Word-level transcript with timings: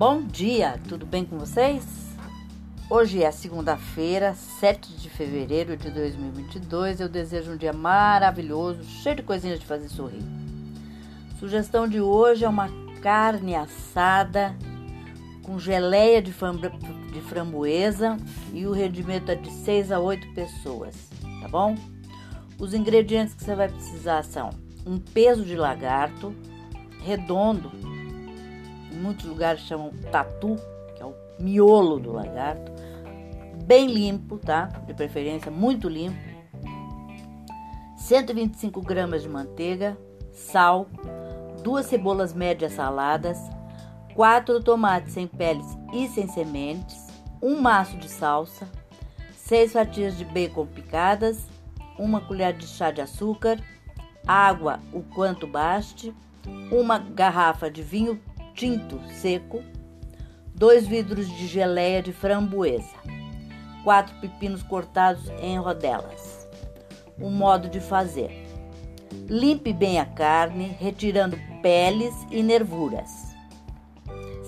Bom 0.00 0.22
dia, 0.22 0.80
tudo 0.88 1.04
bem 1.04 1.26
com 1.26 1.36
vocês? 1.36 1.84
Hoje 2.88 3.22
é 3.22 3.30
segunda-feira, 3.30 4.32
7 4.32 4.94
de 4.96 5.10
fevereiro 5.10 5.76
de 5.76 5.90
2022. 5.90 7.00
Eu 7.00 7.08
desejo 7.10 7.52
um 7.52 7.56
dia 7.58 7.74
maravilhoso, 7.74 8.82
cheio 8.82 9.16
de 9.16 9.22
coisinhas 9.22 9.60
de 9.60 9.66
fazer 9.66 9.90
sorrir. 9.90 10.22
Sugestão 11.38 11.86
de 11.86 12.00
hoje 12.00 12.46
é 12.46 12.48
uma 12.48 12.70
carne 13.02 13.54
assada 13.54 14.56
com 15.42 15.58
geleia 15.58 16.22
de, 16.22 16.32
framboesa 16.32 18.16
e 18.54 18.66
o 18.66 18.72
rendimento 18.72 19.30
é 19.30 19.34
de 19.34 19.52
6 19.52 19.92
a 19.92 20.00
8 20.00 20.32
pessoas, 20.32 20.96
tá 21.42 21.48
bom? 21.48 21.76
Os 22.58 22.72
ingredientes 22.72 23.34
que 23.34 23.44
você 23.44 23.54
vai 23.54 23.68
precisar 23.68 24.22
são 24.24 24.48
um 24.86 24.98
peso 24.98 25.44
de 25.44 25.56
lagarto 25.56 26.34
redondo, 27.04 27.70
muitos 29.00 29.24
lugares 29.26 29.62
chamam 29.62 29.90
tatu, 30.12 30.56
que 30.94 31.02
é 31.02 31.06
o 31.06 31.14
miolo 31.38 31.98
do 31.98 32.12
lagarto, 32.12 32.70
bem 33.64 33.86
limpo, 33.86 34.38
tá? 34.38 34.66
De 34.86 34.94
preferência 34.94 35.50
muito 35.50 35.88
limpo. 35.88 36.18
125 37.96 38.80
gramas 38.82 39.22
de 39.22 39.28
manteiga, 39.28 39.96
sal, 40.32 40.86
duas 41.62 41.86
cebolas 41.86 42.32
médias 42.32 42.72
saladas, 42.72 43.38
quatro 44.14 44.62
tomates 44.62 45.12
sem 45.12 45.26
peles 45.26 45.66
e 45.92 46.08
sem 46.08 46.26
sementes, 46.28 47.06
um 47.42 47.60
maço 47.60 47.96
de 47.96 48.08
salsa, 48.08 48.68
seis 49.34 49.72
fatias 49.72 50.16
de 50.16 50.24
bacon 50.24 50.66
picadas, 50.66 51.46
uma 51.98 52.20
colher 52.20 52.52
de 52.52 52.66
chá 52.66 52.90
de 52.90 53.00
açúcar, 53.00 53.60
água 54.26 54.80
o 54.92 55.02
quanto 55.02 55.46
baste, 55.46 56.14
uma 56.72 56.98
garrafa 56.98 57.70
de 57.70 57.82
vinho 57.82 58.20
tinto 58.54 59.00
seco, 59.12 59.62
dois 60.54 60.86
vidros 60.86 61.28
de 61.28 61.46
geleia 61.46 62.02
de 62.02 62.12
framboesa, 62.12 62.96
quatro 63.82 64.14
pepinos 64.20 64.62
cortados 64.62 65.28
em 65.40 65.58
rodelas. 65.58 66.48
O 67.20 67.30
modo 67.30 67.68
de 67.68 67.80
fazer: 67.80 68.46
limpe 69.28 69.72
bem 69.72 69.98
a 69.98 70.04
carne, 70.04 70.66
retirando 70.78 71.36
peles 71.62 72.14
e 72.30 72.42
nervuras. 72.42 73.34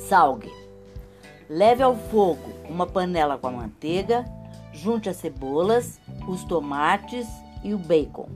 Salgue. 0.08 0.50
Leve 1.48 1.82
ao 1.82 1.94
fogo 1.94 2.50
uma 2.68 2.86
panela 2.86 3.36
com 3.36 3.48
a 3.48 3.52
manteiga, 3.52 4.24
junte 4.72 5.08
as 5.08 5.16
cebolas, 5.16 6.00
os 6.26 6.44
tomates 6.44 7.26
e 7.62 7.74
o 7.74 7.78
bacon. 7.78 8.28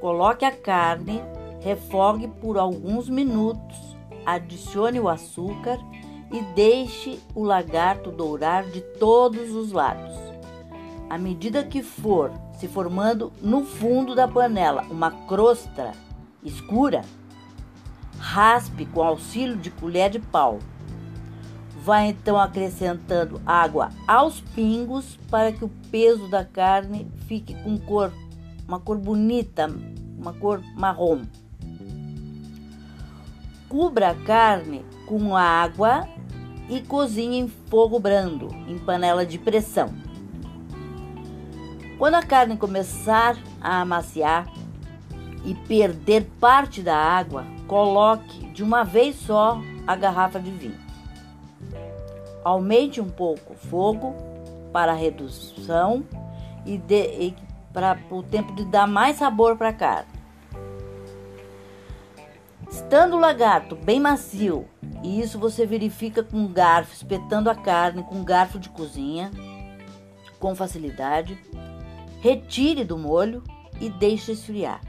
Coloque 0.00 0.44
a 0.44 0.50
carne, 0.50 1.20
refogue 1.60 2.26
por 2.26 2.56
alguns 2.56 3.08
minutos, 3.08 3.89
adicione 4.24 5.00
o 5.00 5.08
açúcar 5.08 5.78
e 6.32 6.40
deixe 6.54 7.18
o 7.34 7.42
lagarto 7.42 8.10
dourar 8.10 8.64
de 8.64 8.80
todos 8.80 9.50
os 9.50 9.72
lados. 9.72 10.14
À 11.08 11.18
medida 11.18 11.64
que 11.64 11.82
for 11.82 12.30
se 12.58 12.68
formando 12.68 13.32
no 13.40 13.64
fundo 13.64 14.14
da 14.14 14.28
panela 14.28 14.84
uma 14.90 15.10
crosta 15.26 15.92
escura, 16.42 17.02
raspe 18.18 18.86
com 18.86 19.02
auxílio 19.02 19.56
de 19.56 19.70
colher 19.70 20.10
de 20.10 20.20
pau. 20.20 20.58
Vai 21.82 22.08
então 22.08 22.38
acrescentando 22.38 23.40
água 23.44 23.88
aos 24.06 24.40
pingos 24.40 25.18
para 25.30 25.50
que 25.50 25.64
o 25.64 25.70
peso 25.90 26.28
da 26.28 26.44
carne 26.44 27.10
fique 27.26 27.54
com 27.62 27.78
cor 27.78 28.12
uma 28.70 28.78
cor 28.78 28.98
bonita, 28.98 29.68
uma 30.16 30.32
cor 30.32 30.62
marrom. 30.76 31.22
Cubra 33.70 34.10
a 34.10 34.14
carne 34.16 34.84
com 35.06 35.36
água 35.36 36.08
e 36.68 36.80
cozinhe 36.80 37.38
em 37.38 37.46
fogo 37.46 38.00
brando, 38.00 38.48
em 38.66 38.76
panela 38.76 39.24
de 39.24 39.38
pressão. 39.38 39.94
Quando 41.96 42.16
a 42.16 42.22
carne 42.22 42.56
começar 42.56 43.36
a 43.60 43.80
amaciar 43.80 44.48
e 45.44 45.54
perder 45.54 46.28
parte 46.40 46.82
da 46.82 46.96
água, 46.96 47.46
coloque 47.68 48.48
de 48.48 48.64
uma 48.64 48.82
vez 48.82 49.14
só 49.14 49.60
a 49.86 49.94
garrafa 49.94 50.40
de 50.40 50.50
vinho. 50.50 50.80
Aumente 52.42 53.00
um 53.00 53.08
pouco 53.08 53.52
o 53.52 53.56
fogo 53.56 54.16
para 54.72 54.90
a 54.90 54.96
redução 54.96 56.04
e, 56.66 56.74
e 56.74 57.36
para 57.72 57.96
o 58.10 58.20
tempo 58.20 58.52
de 58.52 58.64
dar 58.64 58.88
mais 58.88 59.18
sabor 59.18 59.56
para 59.56 59.68
a 59.68 59.72
carne. 59.72 60.19
Estando 62.70 63.16
o 63.16 63.20
lagarto 63.20 63.74
bem 63.74 63.98
macio, 63.98 64.68
e 65.02 65.20
isso 65.20 65.38
você 65.38 65.66
verifica 65.66 66.22
com 66.22 66.36
um 66.36 66.52
garfo, 66.52 66.94
espetando 66.94 67.50
a 67.50 67.54
carne 67.54 68.04
com 68.04 68.14
um 68.14 68.24
garfo 68.24 68.58
de 68.60 68.68
cozinha, 68.68 69.30
com 70.38 70.54
facilidade, 70.54 71.36
retire 72.20 72.84
do 72.84 72.96
molho 72.96 73.42
e 73.80 73.90
deixe 73.90 74.32
esfriar. 74.32 74.80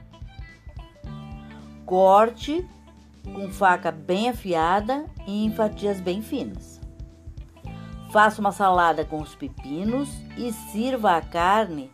Corte 1.85 2.65
com 3.33 3.49
faca 3.49 3.91
bem 3.91 4.29
afiada 4.29 5.05
e 5.25 5.43
em 5.43 5.51
fatias 5.51 5.99
bem 5.99 6.21
finas. 6.21 6.79
Faça 8.11 8.41
uma 8.41 8.51
salada 8.51 9.05
com 9.05 9.21
os 9.21 9.33
pepinos 9.35 10.09
e 10.37 10.51
sirva 10.51 11.15
a 11.15 11.21
carne 11.21 11.89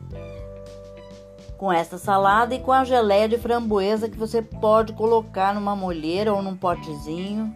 com 1.57 1.71
essa 1.71 1.97
salada 1.97 2.53
e 2.53 2.59
com 2.59 2.71
a 2.71 2.83
geleia 2.83 3.27
de 3.27 3.37
framboesa 3.37 4.09
que 4.09 4.17
você 4.17 4.41
pode 4.41 4.93
colocar 4.93 5.53
numa 5.53 5.75
molheira 5.75 6.33
ou 6.33 6.41
num 6.41 6.55
potezinho 6.55 7.53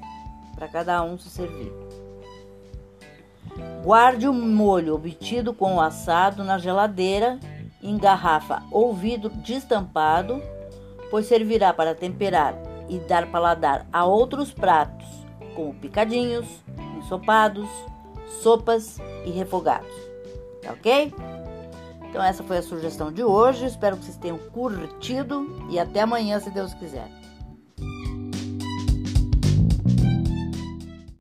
para 0.55 0.67
cada 0.67 1.03
um 1.03 1.17
se 1.17 1.29
servir. 1.29 1.71
Guarde 3.83 4.27
o 4.27 4.33
molho 4.33 4.95
obtido 4.95 5.53
com 5.53 5.75
o 5.75 5.81
assado 5.81 6.43
na 6.43 6.57
geladeira 6.57 7.39
em 7.81 7.97
garrafa 7.97 8.63
ou 8.71 8.93
vidro 8.93 9.29
destampado, 9.29 10.41
pois 11.09 11.25
servirá 11.25 11.73
para 11.73 11.95
temperar 11.95 12.55
e 12.87 12.99
dar 12.99 13.27
paladar 13.27 13.87
a 13.91 14.05
outros 14.05 14.53
pratos, 14.53 15.07
como 15.55 15.73
picadinhos, 15.73 16.47
ensopados, 16.97 17.67
sopas 18.41 18.99
e 19.25 19.31
refogados. 19.31 19.91
Tá 20.61 20.73
ok? 20.73 21.13
Então 22.11 22.21
essa 22.21 22.43
foi 22.43 22.57
a 22.57 22.61
sugestão 22.61 23.09
de 23.09 23.23
hoje. 23.23 23.65
Espero 23.65 23.95
que 23.95 24.03
vocês 24.03 24.17
tenham 24.17 24.37
curtido 24.37 25.47
e 25.69 25.79
até 25.79 26.01
amanhã, 26.01 26.41
se 26.41 26.49
Deus 26.49 26.73
quiser. 26.73 27.20